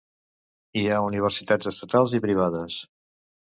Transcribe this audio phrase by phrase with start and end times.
[0.79, 2.81] Hi ha universitats estatals i privades.